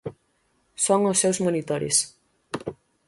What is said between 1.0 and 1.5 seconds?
os seus